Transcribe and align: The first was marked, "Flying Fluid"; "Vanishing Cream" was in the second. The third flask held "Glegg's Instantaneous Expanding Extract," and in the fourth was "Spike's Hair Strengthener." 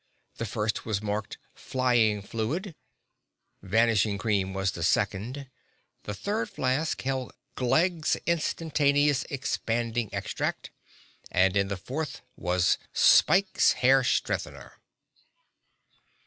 The 0.37 0.47
first 0.47 0.83
was 0.83 0.99
marked, 0.99 1.37
"Flying 1.53 2.23
Fluid"; 2.23 2.73
"Vanishing 3.61 4.17
Cream" 4.17 4.51
was 4.51 4.71
in 4.71 4.79
the 4.79 4.83
second. 4.83 5.47
The 6.05 6.15
third 6.15 6.49
flask 6.49 6.99
held 7.03 7.33
"Glegg's 7.53 8.15
Instantaneous 8.25 9.25
Expanding 9.29 10.09
Extract," 10.11 10.71
and 11.29 11.55
in 11.55 11.67
the 11.67 11.77
fourth 11.77 12.21
was 12.35 12.79
"Spike's 12.91 13.73
Hair 13.73 14.03
Strengthener." 14.03 14.79